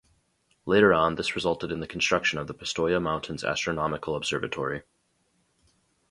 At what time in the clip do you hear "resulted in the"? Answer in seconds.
1.35-1.85